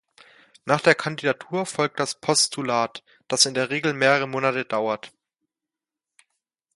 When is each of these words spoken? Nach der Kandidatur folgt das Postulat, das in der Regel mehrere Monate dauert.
Nach 0.65 0.81
der 0.81 0.95
Kandidatur 0.95 1.67
folgt 1.67 1.99
das 1.99 2.15
Postulat, 2.15 3.03
das 3.27 3.45
in 3.45 3.53
der 3.53 3.69
Regel 3.69 3.93
mehrere 3.93 4.27
Monate 4.27 4.65
dauert. 4.65 5.13